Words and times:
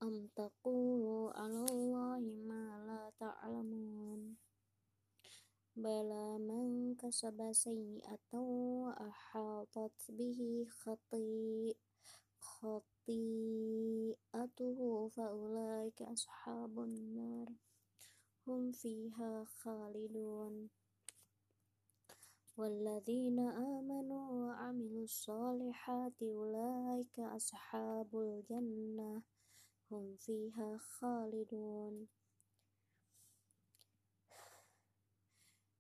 أم 0.03 0.29
تقولوا 0.37 1.33
على 1.33 1.65
الله 1.71 2.21
ما 2.51 2.65
لا 2.87 3.03
تعلمون؟ 3.21 3.90
بلى 5.77 6.39
من 6.39 6.95
كسب 6.95 7.53
سيئة 7.53 8.35
وأحاطت 8.35 10.11
به 10.11 10.67
خطيئة 10.71 11.75
خطيئته 13.11 14.79
فأولئك 15.09 16.03
أصحاب 16.03 16.81
النار 16.81 17.49
هم 18.47 18.73
فيها 18.73 19.45
خالدون. 19.45 20.71
والذين 22.57 23.39
آمنوا 23.39 24.31
وعملوا 24.31 25.05
الصالحات 25.05 26.23
أولئك 26.23 27.21
أصحاب 27.21 28.17
الجنة 28.17 29.23
هم 29.91 30.17
فيها 30.17 30.77
خالدون. 30.79 32.09